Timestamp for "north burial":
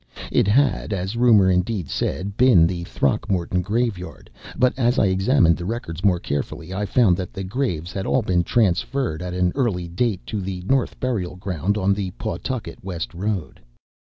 10.65-11.35